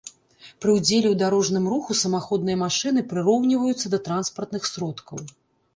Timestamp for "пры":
0.63-0.71